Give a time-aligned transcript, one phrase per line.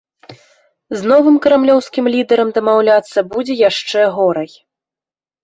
[1.01, 4.51] З новым крамлёўскім лідэрам дамаўляцца будзе яшчэ горай.